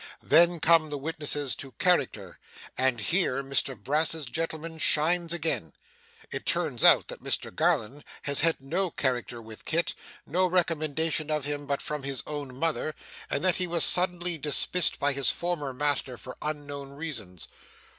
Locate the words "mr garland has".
7.21-8.39